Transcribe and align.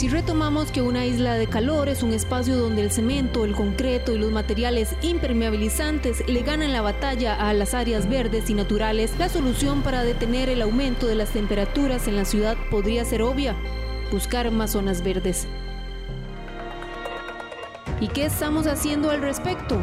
Si 0.00 0.08
retomamos 0.08 0.72
que 0.72 0.80
una 0.80 1.04
isla 1.04 1.34
de 1.34 1.46
calor 1.46 1.90
es 1.90 2.02
un 2.02 2.14
espacio 2.14 2.56
donde 2.56 2.80
el 2.80 2.90
cemento, 2.90 3.44
el 3.44 3.54
concreto 3.54 4.14
y 4.14 4.18
los 4.18 4.32
materiales 4.32 4.96
impermeabilizantes 5.02 6.26
le 6.26 6.40
ganan 6.40 6.72
la 6.72 6.80
batalla 6.80 7.34
a 7.34 7.52
las 7.52 7.74
áreas 7.74 8.08
verdes 8.08 8.48
y 8.48 8.54
naturales, 8.54 9.12
la 9.18 9.28
solución 9.28 9.82
para 9.82 10.02
detener 10.02 10.48
el 10.48 10.62
aumento 10.62 11.06
de 11.06 11.16
las 11.16 11.28
temperaturas 11.28 12.08
en 12.08 12.16
la 12.16 12.24
ciudad 12.24 12.56
podría 12.70 13.04
ser 13.04 13.20
obvia, 13.20 13.54
buscar 14.10 14.50
más 14.50 14.70
zonas 14.70 15.02
verdes. 15.04 15.46
¿Y 18.00 18.08
qué 18.08 18.24
estamos 18.24 18.66
haciendo 18.66 19.10
al 19.10 19.20
respecto? 19.20 19.78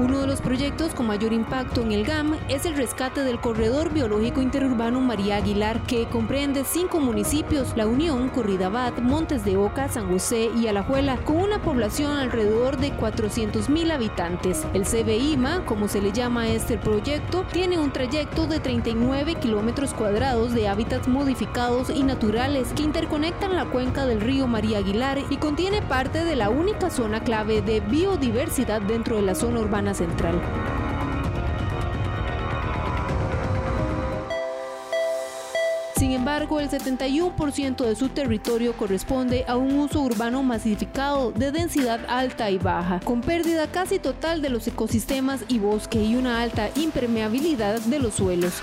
Uno 0.00 0.22
de 0.22 0.26
los 0.26 0.40
proyectos 0.40 0.94
con 0.94 1.08
mayor 1.08 1.34
impacto 1.34 1.82
en 1.82 1.92
el 1.92 2.06
GAM 2.06 2.38
es 2.48 2.64
el 2.64 2.74
rescate 2.74 3.22
del 3.22 3.38
corredor 3.38 3.92
biológico 3.92 4.40
interurbano 4.40 4.98
María 4.98 5.36
Aguilar, 5.36 5.82
que 5.82 6.08
comprende 6.08 6.64
cinco 6.64 7.00
municipios, 7.00 7.76
La 7.76 7.86
Unión, 7.86 8.30
Corridabat, 8.30 8.98
Montes 9.00 9.44
de 9.44 9.58
Oca, 9.58 9.90
San 9.90 10.08
José 10.10 10.48
y 10.58 10.68
Alajuela, 10.68 11.18
con 11.18 11.36
una 11.36 11.60
población 11.60 12.16
alrededor 12.16 12.78
de 12.78 12.94
400.000 12.94 13.92
habitantes. 13.92 14.66
El 14.72 14.86
CBIMA, 14.86 15.66
como 15.66 15.86
se 15.86 16.00
le 16.00 16.12
llama 16.12 16.42
a 16.42 16.48
este 16.48 16.78
proyecto, 16.78 17.44
tiene 17.52 17.78
un 17.78 17.92
trayecto 17.92 18.46
de 18.46 18.58
39 18.58 19.34
kilómetros 19.34 19.92
cuadrados 19.92 20.54
de 20.54 20.66
hábitats 20.66 21.08
modificados 21.08 21.90
y 21.90 22.04
naturales 22.04 22.72
que 22.72 22.84
interconectan 22.84 23.54
la 23.54 23.66
cuenca 23.66 24.06
del 24.06 24.22
río 24.22 24.46
María 24.46 24.78
Aguilar 24.78 25.18
y 25.28 25.36
contiene 25.36 25.82
parte 25.82 26.24
de 26.24 26.36
la 26.36 26.48
única 26.48 26.88
zona 26.88 27.22
clave 27.22 27.60
de 27.60 27.80
biodiversidad 27.80 28.80
dentro 28.80 29.16
de 29.16 29.22
la 29.22 29.34
zona 29.34 29.60
urbana 29.60 29.89
central. 29.94 30.40
Sin 35.96 36.12
embargo, 36.12 36.60
el 36.60 36.70
71% 36.70 37.84
de 37.84 37.94
su 37.94 38.08
territorio 38.08 38.72
corresponde 38.72 39.44
a 39.46 39.56
un 39.56 39.78
uso 39.78 40.00
urbano 40.00 40.42
masificado 40.42 41.30
de 41.30 41.52
densidad 41.52 42.00
alta 42.08 42.50
y 42.50 42.58
baja, 42.58 43.00
con 43.00 43.20
pérdida 43.20 43.66
casi 43.66 43.98
total 43.98 44.40
de 44.40 44.48
los 44.48 44.66
ecosistemas 44.66 45.44
y 45.46 45.58
bosque 45.58 46.02
y 46.02 46.16
una 46.16 46.40
alta 46.40 46.70
impermeabilidad 46.74 47.80
de 47.80 47.98
los 47.98 48.14
suelos. 48.14 48.60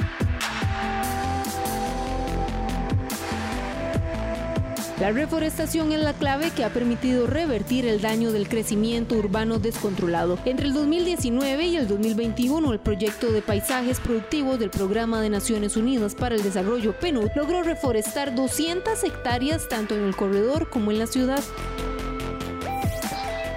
La 4.99 5.11
reforestación 5.11 5.91
es 5.91 6.01
la 6.01 6.13
clave 6.13 6.49
que 6.49 6.63
ha 6.63 6.73
permitido 6.73 7.27
revertir 7.27 7.85
el 7.85 8.01
daño 8.01 8.31
del 8.31 8.49
crecimiento 8.49 9.13
urbano 9.13 9.59
descontrolado. 9.59 10.39
Entre 10.43 10.65
el 10.65 10.73
2019 10.73 11.67
y 11.67 11.75
el 11.75 11.87
2021, 11.87 12.73
el 12.73 12.79
proyecto 12.79 13.31
de 13.31 13.43
paisajes 13.43 13.99
productivos 13.99 14.57
del 14.57 14.71
Programa 14.71 15.21
de 15.21 15.29
Naciones 15.29 15.77
Unidas 15.77 16.15
para 16.15 16.33
el 16.33 16.41
Desarrollo 16.41 16.95
PNUD 16.99 17.29
logró 17.35 17.61
reforestar 17.61 18.33
200 18.33 19.03
hectáreas 19.03 19.69
tanto 19.69 19.95
en 19.95 20.03
el 20.03 20.15
corredor 20.15 20.67
como 20.71 20.89
en 20.89 20.97
la 20.97 21.05
ciudad. 21.05 21.43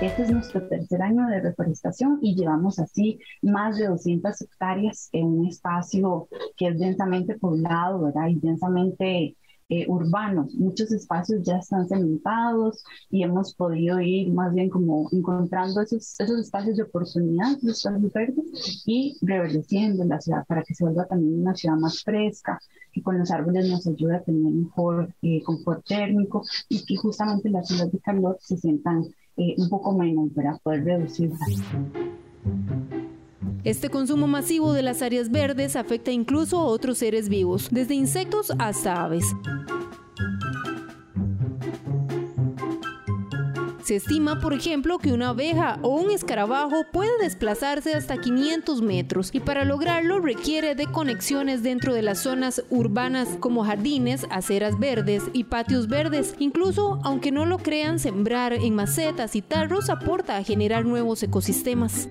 Este 0.02 0.22
es 0.22 0.30
nuestro 0.30 0.68
tercer 0.68 1.00
año 1.00 1.26
de 1.26 1.40
reforestación 1.40 2.18
y 2.20 2.34
llevamos 2.34 2.78
así 2.78 3.18
más 3.40 3.78
de 3.78 3.86
200 3.86 4.38
hectáreas 4.42 5.08
en 5.12 5.26
un 5.26 5.46
espacio 5.46 6.28
que 6.58 6.68
es 6.68 6.78
densamente 6.78 7.38
poblado, 7.38 8.02
¿verdad? 8.02 8.28
Y 8.28 8.40
densamente 8.40 9.36
eh, 9.70 9.86
urbanos. 9.88 10.52
Muchos 10.56 10.90
espacios 10.92 11.42
ya 11.42 11.58
están 11.58 11.88
cementados 11.88 12.84
y 13.08 13.22
hemos 13.22 13.54
podido 13.54 14.00
ir 14.00 14.32
más 14.32 14.52
bien 14.52 14.68
como 14.68 15.08
encontrando 15.12 15.80
esos, 15.80 16.18
esos 16.18 16.40
espacios 16.40 16.76
de 16.76 16.82
oportunidad, 16.82 17.56
los 17.62 17.78
espacios 17.78 18.12
verdes 18.12 18.82
y 18.84 19.16
reverdeciendo 19.22 20.04
la 20.04 20.20
ciudad 20.20 20.44
para 20.46 20.64
que 20.64 20.74
se 20.74 20.84
vuelva 20.84 21.06
también 21.06 21.40
una 21.40 21.54
ciudad 21.54 21.76
más 21.76 22.02
fresca, 22.02 22.58
que 22.92 23.00
con 23.00 23.18
los 23.18 23.30
árboles 23.30 23.70
nos 23.70 23.86
ayuda 23.86 24.16
a 24.16 24.22
tener 24.22 24.52
mejor 24.52 25.14
eh, 25.22 25.40
confort 25.44 25.86
térmico 25.86 26.42
y 26.68 26.84
que 26.84 26.96
justamente 26.96 27.48
las 27.48 27.68
ciudades 27.68 27.92
de 27.92 28.00
calor 28.00 28.38
se 28.40 28.56
sientan 28.56 29.04
eh, 29.36 29.54
un 29.56 29.68
poco 29.68 29.96
menos 29.96 30.30
para 30.34 30.58
poder 30.58 30.84
reducirlas. 30.84 31.38
Este 33.64 33.90
consumo 33.90 34.26
masivo 34.26 34.72
de 34.72 34.82
las 34.82 35.02
áreas 35.02 35.30
verdes 35.30 35.76
afecta 35.76 36.10
incluso 36.10 36.58
a 36.58 36.64
otros 36.64 36.98
seres 36.98 37.28
vivos, 37.28 37.68
desde 37.70 37.94
insectos 37.94 38.52
hasta 38.58 39.04
aves. 39.04 39.24
Se 43.90 43.96
estima, 43.96 44.38
por 44.38 44.54
ejemplo, 44.54 44.98
que 44.98 45.12
una 45.12 45.30
abeja 45.30 45.78
o 45.82 45.88
un 45.88 46.12
escarabajo 46.12 46.84
puede 46.92 47.10
desplazarse 47.20 47.92
hasta 47.94 48.18
500 48.18 48.82
metros 48.82 49.30
y 49.32 49.40
para 49.40 49.64
lograrlo 49.64 50.20
requiere 50.20 50.76
de 50.76 50.86
conexiones 50.86 51.64
dentro 51.64 51.92
de 51.92 52.02
las 52.02 52.20
zonas 52.20 52.62
urbanas 52.70 53.28
como 53.40 53.64
jardines, 53.64 54.26
aceras 54.30 54.78
verdes 54.78 55.24
y 55.32 55.42
patios 55.42 55.88
verdes. 55.88 56.36
Incluso, 56.38 57.00
aunque 57.02 57.32
no 57.32 57.46
lo 57.46 57.58
crean, 57.58 57.98
sembrar 57.98 58.52
en 58.52 58.76
macetas 58.76 59.34
y 59.34 59.42
tarros 59.42 59.90
aporta 59.90 60.36
a 60.36 60.44
generar 60.44 60.84
nuevos 60.84 61.22
ecosistemas. 61.24 62.08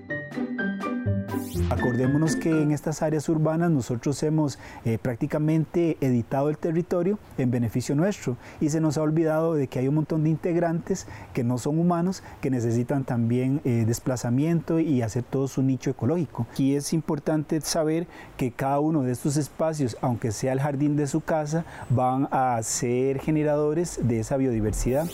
Acordémonos 1.70 2.34
que 2.34 2.50
en 2.50 2.72
estas 2.72 3.00
áreas 3.00 3.28
urbanas 3.28 3.70
nosotros 3.70 4.20
hemos 4.24 4.58
eh, 4.84 4.98
prácticamente 5.00 5.96
editado 6.00 6.50
el 6.50 6.58
territorio 6.58 7.20
en 7.38 7.52
beneficio 7.52 7.94
nuestro 7.94 8.36
y 8.60 8.70
se 8.70 8.80
nos 8.80 8.98
ha 8.98 9.02
olvidado 9.02 9.54
de 9.54 9.68
que 9.68 9.78
hay 9.78 9.86
un 9.86 9.94
montón 9.94 10.24
de 10.24 10.30
integrantes 10.30 11.06
que 11.32 11.44
no 11.44 11.58
son 11.58 11.78
humanos 11.78 12.24
que 12.40 12.50
necesitan 12.50 13.04
también 13.04 13.60
eh, 13.64 13.84
desplazamiento 13.86 14.80
y 14.80 15.02
hacer 15.02 15.22
todo 15.22 15.46
su 15.46 15.62
nicho 15.62 15.90
ecológico. 15.90 16.48
Aquí 16.50 16.74
es 16.74 16.92
importante 16.92 17.60
saber 17.60 18.08
que 18.36 18.50
cada 18.50 18.80
uno 18.80 19.02
de 19.02 19.12
estos 19.12 19.36
espacios, 19.36 19.96
aunque 20.00 20.32
sea 20.32 20.52
el 20.52 20.60
jardín 20.60 20.96
de 20.96 21.06
su 21.06 21.20
casa, 21.20 21.64
van 21.88 22.26
a 22.32 22.60
ser 22.64 23.20
generadores 23.20 24.00
de 24.02 24.18
esa 24.18 24.36
biodiversidad. 24.36 25.06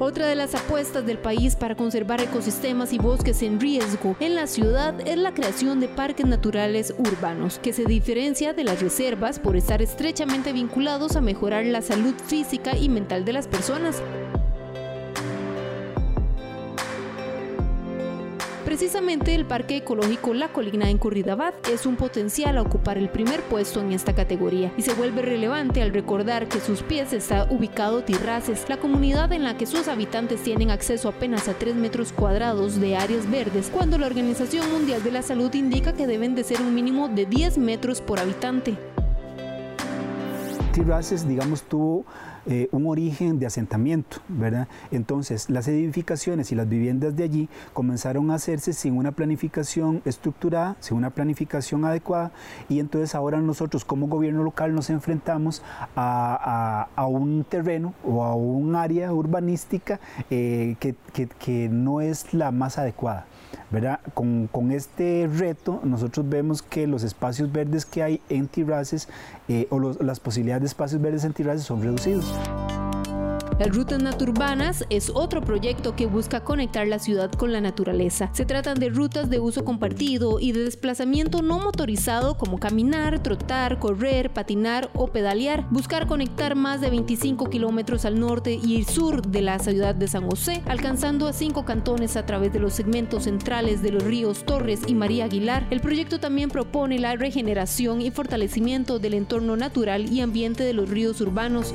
Otra 0.00 0.26
de 0.26 0.34
las 0.34 0.56
apuestas 0.56 1.06
del 1.06 1.18
país 1.18 1.54
para 1.54 1.76
conservar 1.76 2.20
ecosistemas 2.20 2.92
y 2.92 2.98
bosques 2.98 3.42
en 3.42 3.60
riesgo 3.60 4.16
en 4.18 4.34
la 4.34 4.48
ciudad 4.48 4.94
es 5.06 5.16
la 5.16 5.34
creación 5.34 5.78
de 5.78 5.86
parques 5.86 6.26
naturales 6.26 6.92
urbanos, 6.98 7.60
que 7.60 7.72
se 7.72 7.84
diferencia 7.84 8.52
de 8.52 8.64
las 8.64 8.82
reservas 8.82 9.38
por 9.38 9.56
estar 9.56 9.82
estrechamente 9.82 10.52
vinculados 10.52 11.14
a 11.14 11.20
mejorar 11.20 11.64
la 11.66 11.80
salud 11.80 12.14
física 12.26 12.76
y 12.76 12.88
mental 12.88 13.24
de 13.24 13.34
las 13.34 13.46
personas. 13.46 14.02
Precisamente 18.74 19.36
el 19.36 19.46
Parque 19.46 19.76
Ecológico 19.76 20.34
La 20.34 20.48
Colina 20.48 20.90
en 20.90 20.98
Curridabat 20.98 21.68
es 21.68 21.86
un 21.86 21.94
potencial 21.94 22.58
a 22.58 22.62
ocupar 22.62 22.98
el 22.98 23.08
primer 23.08 23.40
puesto 23.42 23.80
en 23.80 23.92
esta 23.92 24.16
categoría 24.16 24.72
y 24.76 24.82
se 24.82 24.94
vuelve 24.94 25.22
relevante 25.22 25.80
al 25.80 25.92
recordar 25.92 26.48
que 26.48 26.58
sus 26.58 26.82
pies 26.82 27.12
está 27.12 27.46
ubicado 27.52 28.02
Tirraces, 28.02 28.68
la 28.68 28.78
comunidad 28.78 29.32
en 29.32 29.44
la 29.44 29.56
que 29.56 29.66
sus 29.66 29.86
habitantes 29.86 30.42
tienen 30.42 30.72
acceso 30.72 31.08
apenas 31.08 31.46
a 31.46 31.54
3 31.54 31.76
metros 31.76 32.12
cuadrados 32.12 32.80
de 32.80 32.96
áreas 32.96 33.30
verdes, 33.30 33.70
cuando 33.72 33.96
la 33.96 34.06
Organización 34.06 34.68
Mundial 34.72 35.04
de 35.04 35.12
la 35.12 35.22
Salud 35.22 35.54
indica 35.54 35.92
que 35.92 36.08
deben 36.08 36.34
de 36.34 36.42
ser 36.42 36.60
un 36.60 36.74
mínimo 36.74 37.08
de 37.08 37.26
10 37.26 37.58
metros 37.58 38.00
por 38.00 38.18
habitante. 38.18 38.76
Tirraces, 40.74 41.28
digamos, 41.28 41.62
tuvo 41.62 42.04
eh, 42.46 42.68
un 42.72 42.88
origen 42.88 43.38
de 43.38 43.46
asentamiento, 43.46 44.16
¿verdad? 44.26 44.66
Entonces, 44.90 45.48
las 45.48 45.68
edificaciones 45.68 46.50
y 46.50 46.56
las 46.56 46.68
viviendas 46.68 47.14
de 47.14 47.22
allí 47.22 47.48
comenzaron 47.72 48.32
a 48.32 48.34
hacerse 48.34 48.72
sin 48.72 48.96
una 48.96 49.12
planificación 49.12 50.02
estructurada, 50.04 50.74
sin 50.80 50.96
una 50.96 51.10
planificación 51.10 51.84
adecuada, 51.84 52.32
y 52.68 52.80
entonces 52.80 53.14
ahora 53.14 53.38
nosotros 53.40 53.84
como 53.84 54.08
gobierno 54.08 54.42
local 54.42 54.74
nos 54.74 54.90
enfrentamos 54.90 55.62
a, 55.94 56.88
un 57.08 57.44
terreno 57.48 57.94
o 58.04 58.24
a 58.24 58.34
un 58.34 58.74
área 58.74 59.12
urbanística 59.12 60.00
eh, 60.28 60.74
que 60.80 61.68
no 61.68 62.00
es 62.00 62.34
la 62.34 62.50
más 62.50 62.78
adecuada. 62.78 63.26
Con, 64.14 64.70
este 64.72 65.28
reto 65.32 65.80
nosotros 65.84 66.28
vemos 66.28 66.62
que 66.62 66.86
los 66.86 67.02
espacios 67.02 67.52
verdes 67.52 67.84
que 67.84 68.02
hay 68.02 68.20
en 68.28 68.48
Tirraces 68.48 69.08
eh, 69.48 69.66
o 69.70 69.78
las 69.78 70.20
posibilidades 70.20 70.62
de 70.62 70.66
espacios 70.68 71.00
verdes 71.00 71.24
en 71.24 71.32
Tirraces 71.32 71.64
son 71.64 71.82
reducidos. 71.82 72.32
Las 73.58 73.68
rutas 73.68 74.02
naturbanas 74.02 74.84
es 74.90 75.12
otro 75.14 75.40
proyecto 75.40 75.94
que 75.94 76.06
busca 76.06 76.40
conectar 76.40 76.88
la 76.88 76.98
ciudad 76.98 77.30
con 77.30 77.52
la 77.52 77.60
naturaleza. 77.60 78.30
Se 78.32 78.44
tratan 78.44 78.80
de 78.80 78.88
rutas 78.88 79.30
de 79.30 79.38
uso 79.38 79.64
compartido 79.64 80.40
y 80.40 80.50
de 80.50 80.64
desplazamiento 80.64 81.40
no 81.40 81.60
motorizado 81.60 82.36
como 82.36 82.58
caminar, 82.58 83.22
trotar, 83.22 83.78
correr, 83.78 84.30
patinar 84.30 84.90
o 84.94 85.06
pedalear. 85.06 85.68
Buscar 85.70 86.08
conectar 86.08 86.56
más 86.56 86.80
de 86.80 86.90
25 86.90 87.48
kilómetros 87.48 88.04
al 88.04 88.18
norte 88.18 88.58
y 88.60 88.76
el 88.76 88.86
sur 88.86 89.22
de 89.22 89.42
la 89.42 89.60
ciudad 89.60 89.94
de 89.94 90.08
San 90.08 90.28
José, 90.28 90.60
alcanzando 90.66 91.28
a 91.28 91.32
cinco 91.32 91.64
cantones 91.64 92.16
a 92.16 92.26
través 92.26 92.52
de 92.52 92.58
los 92.58 92.74
segmentos 92.74 93.24
centrales 93.24 93.82
de 93.82 93.92
los 93.92 94.02
ríos 94.02 94.44
Torres 94.44 94.80
y 94.88 94.94
María 94.94 95.26
Aguilar. 95.26 95.64
El 95.70 95.80
proyecto 95.80 96.18
también 96.18 96.50
propone 96.50 96.98
la 96.98 97.14
regeneración 97.14 98.00
y 98.00 98.10
fortalecimiento 98.10 98.98
del 98.98 99.14
entorno 99.14 99.56
natural 99.56 100.12
y 100.12 100.22
ambiente 100.22 100.64
de 100.64 100.72
los 100.72 100.90
ríos 100.90 101.20
urbanos. 101.20 101.72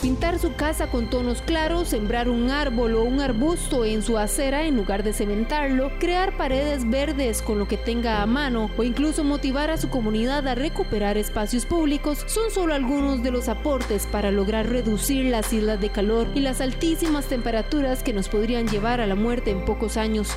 Pintar 0.00 0.38
su 0.38 0.54
casa 0.54 0.86
con 0.86 1.10
tonos 1.10 1.42
claros, 1.42 1.88
sembrar 1.88 2.30
un 2.30 2.50
árbol 2.50 2.94
o 2.94 3.02
un 3.02 3.20
arbusto 3.20 3.84
en 3.84 4.02
su 4.02 4.16
acera 4.16 4.64
en 4.64 4.74
lugar 4.74 5.02
de 5.02 5.12
cementarlo, 5.12 5.92
crear 5.98 6.38
paredes 6.38 6.88
verdes 6.88 7.42
con 7.42 7.58
lo 7.58 7.68
que 7.68 7.76
tenga 7.76 8.22
a 8.22 8.26
mano 8.26 8.70
o 8.78 8.82
incluso 8.82 9.24
motivar 9.24 9.68
a 9.68 9.76
su 9.76 9.90
comunidad 9.90 10.48
a 10.48 10.54
recuperar 10.54 11.18
espacios 11.18 11.66
públicos 11.66 12.24
son 12.26 12.50
solo 12.50 12.72
algunos 12.72 13.22
de 13.22 13.30
los 13.30 13.50
aportes 13.50 14.06
para 14.06 14.30
lograr 14.30 14.70
reducir 14.70 15.26
las 15.26 15.52
islas 15.52 15.78
de 15.82 15.90
calor 15.90 16.28
y 16.34 16.40
las 16.40 16.62
altísimas 16.62 17.26
temperaturas 17.26 18.02
que 18.02 18.14
nos 18.14 18.30
podrían 18.30 18.68
llevar 18.68 19.02
a 19.02 19.06
la 19.06 19.16
muerte 19.16 19.50
en 19.50 19.66
pocos 19.66 19.98
años. 19.98 20.30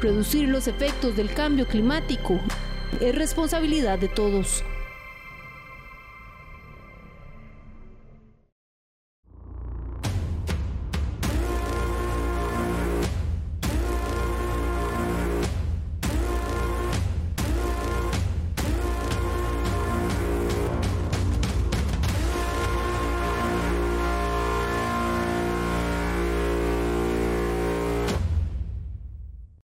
Reducir 0.00 0.48
los 0.48 0.68
efectos 0.68 1.14
del 1.16 1.30
cambio 1.34 1.66
climático 1.66 2.40
es 2.98 3.14
responsabilidad 3.14 3.98
de 3.98 4.08
todos. 4.08 4.64